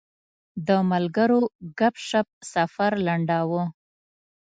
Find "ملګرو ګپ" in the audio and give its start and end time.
0.91-1.95